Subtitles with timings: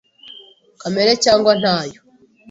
[0.81, 1.99] kamera cyangwa ntayo.